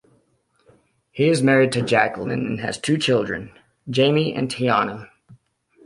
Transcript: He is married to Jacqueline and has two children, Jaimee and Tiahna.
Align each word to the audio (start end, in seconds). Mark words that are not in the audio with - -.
He 1.11 1.29
is 1.29 1.43
married 1.43 1.71
to 1.73 1.83
Jacqueline 1.83 2.31
and 2.31 2.59
has 2.59 2.79
two 2.79 2.97
children, 2.97 3.51
Jaimee 3.87 4.33
and 4.33 4.49
Tiahna. 4.49 5.11